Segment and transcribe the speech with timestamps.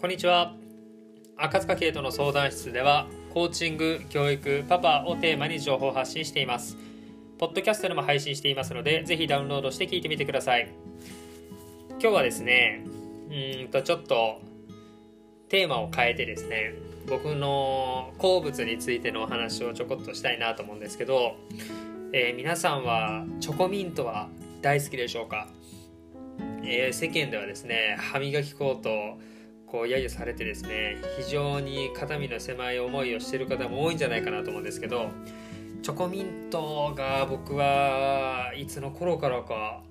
[0.00, 0.54] こんにちは。
[1.36, 6.76] 赤塚圭人の相談室ではコーチング教育パパをテーマに情報発信しています。
[7.36, 10.72] ポッドキャストでも配信していますのでぜひダウンロードして聞いてみてください。
[11.90, 12.84] 今日はですね
[13.28, 14.40] うんとちょっと
[15.48, 16.74] テーマを変えてですね
[17.08, 21.34] 僕の好物についてのお話をちょこっとしたいなと思うんですけど、
[22.12, 24.28] えー、皆さんはチョコミントは
[24.62, 25.48] 大好きでしょうか、
[26.62, 29.18] えー、世間ではですね歯磨き粉と
[29.70, 35.10] こう揶揄されてですね非常に肩身の狭い思いをしてる方も多いんじゃないかなと思うんですけど
[35.82, 39.82] チョコミントが僕はいつの頃からか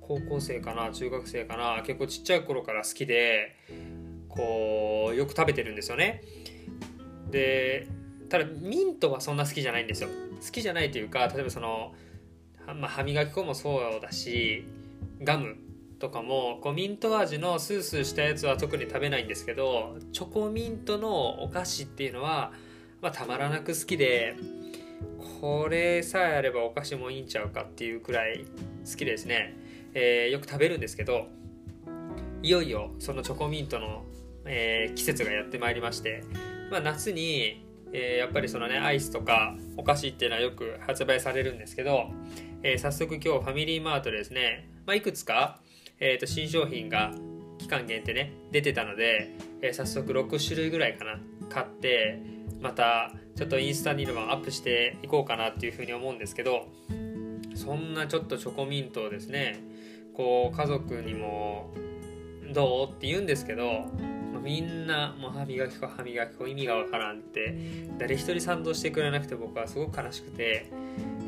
[0.00, 3.56] 高校生かな中学生かな結構ちっちゃい頃から好きで
[4.28, 6.22] こうよく食べてるんですよね。
[7.30, 7.86] で
[8.28, 10.08] ただミントはそんな好きじゃないんですよ。
[10.44, 11.94] 好きじゃないというか例えばその、
[12.66, 14.64] まあ、歯磨き粉もそうだし
[15.22, 15.56] ガム。
[16.02, 22.50] とかもこうミント味のスースーしたやつは特に食べないんですけどチョコミントのお菓子っていうのは、
[23.00, 24.34] まあ、たまらなく好きで
[25.40, 28.46] これさえあればお菓子もいいんちゃうかっていうくらい
[28.84, 29.56] 好きですね、
[29.94, 31.28] えー、よく食べるんですけど
[32.42, 34.02] いよいよそのチョコミントの、
[34.44, 36.24] えー、季節がやってまいりまして、
[36.72, 42.10] まあ、夏に、えー、やっぱりそのねアイスとかお菓子っていうのはよく発売されるんですけど、
[42.64, 45.61] え早速今日ファミリーマートでですね、まあ、いくつか
[46.04, 47.12] えー、と新商品が
[47.58, 49.30] 期間限定ね出てたので、
[49.62, 52.20] えー、早速6種類ぐらいかな買って
[52.60, 56.66] またちょっとインスタにでもアップしていこうかなっていうふうに思うんですけど
[57.54, 59.62] そんなちょっとチョコミントをですね
[60.14, 61.72] こう家族にも
[62.52, 63.86] どうって言うんですけど
[64.42, 67.56] みんなもう歯磨き粉歯磨き粉意味がわからんって
[67.98, 70.66] 誰一人賛同してくれなくて僕はすごく悲しくて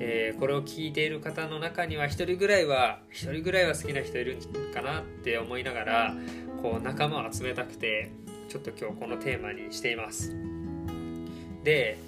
[0.01, 4.41] えー、これを聞いている方の中には1人ぐらいは1人ぐらいは好きな人いるん
[4.75, 6.15] かなって思いながら
[6.63, 8.11] こう仲間を集めたくて
[8.49, 10.35] ちょっと今日このテーマにしています。
[11.63, 11.99] で、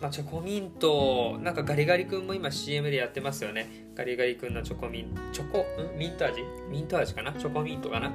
[0.00, 3.84] まあ、チョコミントなんかガリガリ君も今 CM でやってますよね。
[3.94, 5.98] ガリガリ君のチョコミンチョコん？
[5.98, 6.42] ミント味？
[6.70, 7.32] ミント味かな？
[7.32, 8.12] チョコミントかな？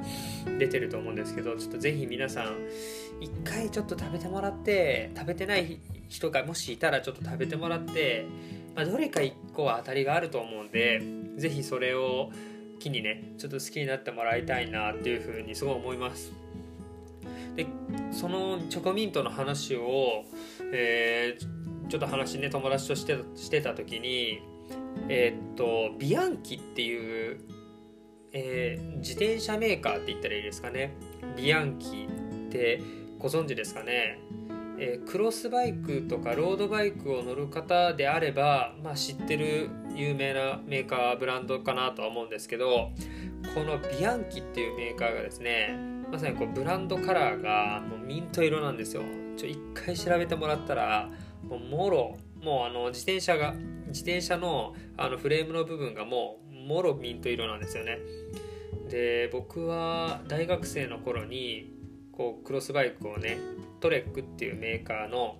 [0.57, 2.55] 出てると思うんですけどちょっとぜひ皆さん
[3.22, 8.25] 一回ちょっと食べてもらって食べてない人がもしいたらちょっと食べてもらって
[8.75, 11.02] まあ、どれか1個は当たりがあると思うんで
[11.38, 12.31] 是非それを
[12.80, 16.31] 機にねちょっと好きになってもらいたいなっていうふうにすごい思います。
[17.56, 17.68] で
[18.12, 20.24] そのチョコミントの話を、
[20.72, 24.41] えー、ちょっと話ね友達としてしてた時に
[25.09, 27.41] えー、っとビアンキっていう、
[28.31, 30.94] えー、自転車メーカーって言ったらいいですかね。
[31.35, 32.08] ビアンキ
[32.47, 32.81] って
[33.18, 34.19] ご存知ですかね。
[34.81, 42.91] えー、クロスバイクとかロードバイクを乗る方であれば、まあ、知ってる有名なメーカーブランドかなとは思うんですけど
[43.53, 45.78] このビアンキっていうメーカーがですね
[46.09, 49.03] まさにこうブランドカラーがもうミント色なんですよ。
[49.38, 51.09] ちょ一回調べてもらったら
[51.47, 53.53] もうもろもうあの自転車が
[53.88, 58.00] 自転車のあのフレームの部分がもうもろミント色なんですよね。
[58.90, 61.73] で僕は大学生の頃に
[62.11, 63.38] こうクロスバイクをね
[63.79, 65.38] トレックっていうメーカーの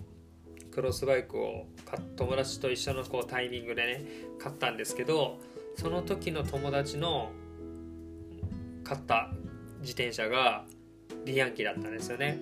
[0.72, 1.66] クロスバイクを
[2.16, 4.06] 友達と一緒のこうタイミングでね
[4.40, 5.40] 買ったんですけど
[5.76, 7.32] その時の友達の
[8.84, 9.32] 買った
[9.82, 10.66] 自転車が
[11.26, 12.40] ビアンキだったんですよね。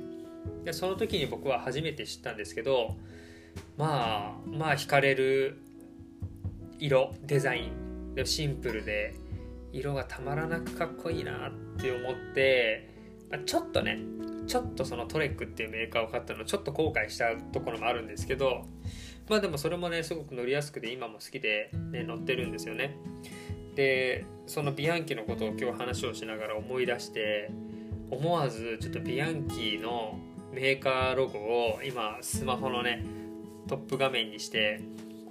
[0.64, 2.96] でその時に僕は初めて知ったんですけど
[3.78, 5.62] まあまあ惹かれる
[6.80, 7.88] 色デザイン。
[8.16, 9.14] でシンプルで
[9.72, 12.90] 色がたまらなくかっこいいなって思って
[13.32, 14.00] あちょっとね
[14.48, 18.66] ちょっとそのトレックっていうメーカーを買ったのちょっと後悔したところもあるんですけど
[19.30, 22.96] まあでもそれもねすごく乗りやすくて今も好きで、ね、乗ってるんですよね。
[23.76, 27.52] でそのビアンキのことを今日話をしながら思い出して
[28.10, 30.18] 思わずちょっとビアンキの
[30.52, 33.06] メーカーロゴを今スマホのね
[33.68, 34.82] トップ画面にして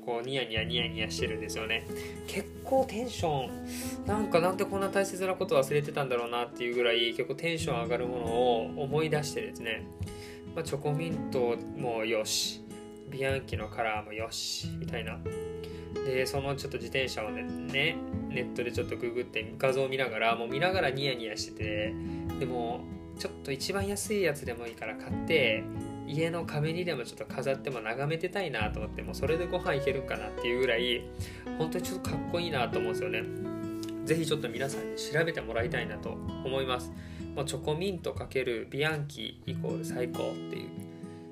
[0.07, 1.85] こうニヤニヤニヤニヤしてるんですよね。
[2.29, 9.85] 結構テンションなんかなんでこんな大切なこと忘れてたんだろうなっていうぐらい結構テンション上がるものを思い出してですね、
[10.55, 12.65] まあ、チョコミントもよし
[13.11, 15.19] ビアンキのカラーもよしみたいな。
[16.05, 17.97] でそのちょっと自転車をねね
[18.29, 21.95] ネットでちょっとググって画像を見ながらもう見ながらニヤニヤしてて
[22.39, 22.85] でも
[23.19, 25.65] ちょっと一番安いやつでもいいから買って
[26.07, 31.03] 家の壁にでもちょっと飾っても眺めてたいなと思ってもうそれでご飯いけるかなっていうぐらい
[31.59, 33.23] 本当にちょっとかっこいいなと思うんですよね。
[34.05, 36.11] 是非ちょっと皆さんに調べてもらいたいなと
[36.45, 36.93] 思います。
[37.35, 40.71] もうチョコミント×ビアンキイコール最高っていう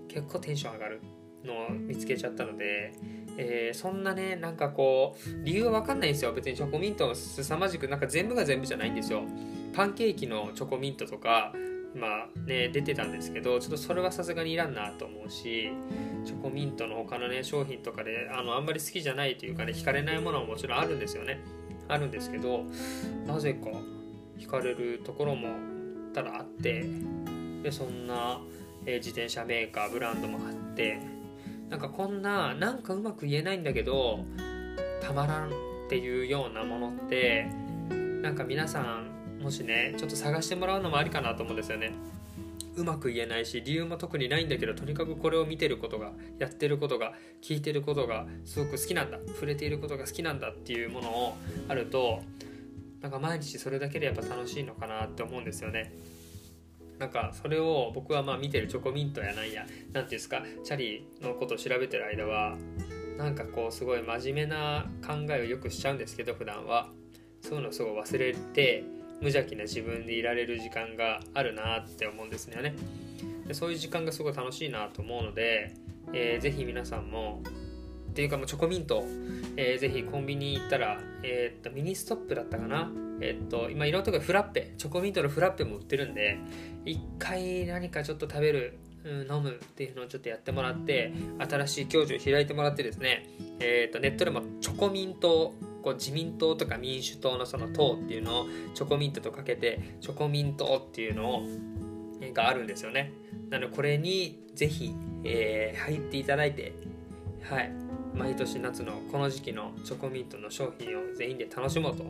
[0.09, 1.01] 結構テンション上がる
[1.45, 2.93] のを見つけちゃったので、
[3.37, 6.33] えー、そんなねなんかこう理由は分かんないんですよ。
[6.33, 9.23] 別にチョコミントすさまじくなんか全部が全部じゃないんですよ。
[9.73, 11.53] パンケーキのチョコミントとか
[11.95, 15.71] 今ね出てたんですけどちょっとそれはさすがにいらんなと思うし
[16.25, 21.41] チョコミントの他のね商品とかであのあんまり好きじゃないというかね惹かれないものももちろんあるんですよね。
[21.87, 22.65] あるんですけど
[23.27, 23.69] なぜか
[24.39, 25.49] 惹かれるところも
[26.15, 26.87] ただあって
[27.63, 28.41] でそんな、
[28.87, 30.99] え、自転車メーカーブランドもあって
[31.69, 34.25] なんかこんななんかうまく言えないんだけど
[35.03, 35.51] たまらんっ
[35.89, 37.47] ていうようなものって
[38.23, 39.14] なんか皆さん
[39.45, 41.93] もしねちょっと探してもらうのもありかなと思うんですよね。
[42.77, 49.19] うまく言えないし理由も特にないんだけどとにかくこれを見てることがやってることが聞いてることがすごく好きなんだ。
[49.29, 51.37] 触れていることが好きなんだっていうものを
[51.69, 52.23] あると
[53.03, 55.93] なんか毎日それだけでやっぱ楽しいのかなって思うんですよね。
[56.99, 62.57] なんかそれを僕はまあ見てるチョコミントやなんや何ていうんですかチャリのことを調べてる間は
[63.19, 66.89] なんかこうすごい真面目な考えをよくしちゃうんですけど普段は。
[67.45, 68.85] そういうのをすごい忘れて
[69.25, 72.75] 無邪気な自分でいられる時間があるなって思うんですよね。
[73.49, 75.73] でそういう時間がすごい楽しいなと思うので、
[76.13, 77.43] えー、ぜひ皆さんも
[78.11, 79.03] っていうかもうチョコミント、
[79.57, 82.91] えー、ぜひコンビニ行ったら、えー、っとミニストップだったかな？
[83.21, 86.39] え、っと今いろんなところフラッペチョコミントのフラッペも売ってるんで
[86.85, 93.27] 一回何かちょっと食べる飲むっていうのをちょっとやってもらって新しい教授を開いてもらってですね、
[93.61, 95.55] えー、とネットでもチョコミント
[95.85, 101.43] こう自民党とか民主党のその党っていうのをチョコミントとかけてチョコミントっていうのを
[102.33, 103.13] があるんですよね。
[103.51, 104.95] なのでこれにぜひ、
[105.25, 106.73] えー、入っていただいて
[107.43, 107.71] はい
[108.15, 112.05] 毎年夏のこの時期のチョコミントの商品を全員で楽しもうと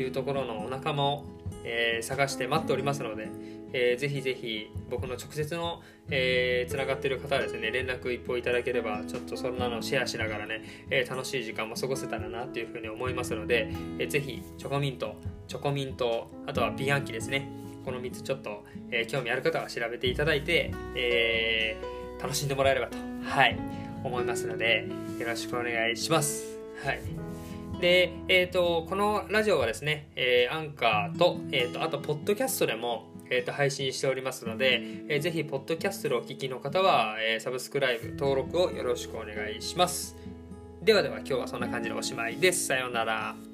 [0.00, 1.24] いうところのお仲間を、
[1.64, 3.28] えー、探して待っておりますので、
[3.72, 15.16] えー、ぜひぜひ僕の直接の、えー、つながっている方はですね連絡一報いただければちょっとそんなのシェアしながらね、えー、楽しい時間も過ごせたらなというふうに思いますので、えー、ぜひチョコミント
[15.48, 17.48] チョコミントあとはビアンキですね。
[17.84, 23.58] この3つちょっと、えー、興味ある方は調べていただいて、えー、楽しんでもらえればとはい
[24.04, 24.86] 思いますので
[25.18, 26.58] よろしくお願いします。
[26.84, 27.00] はい。
[27.80, 40.16] で、えーと、このラジオはですね、えー、アンカーと,、えーとあとポッドキャストでもえー、と配信しておりますので、えー、ぜひ、ポッドキャストをお聞きの方は、えー、サブスクライブ登録をよろしくお願いします。
[40.82, 42.66] ではでは今日はそんな感じでおしまいです。
[42.66, 43.51] さようなら。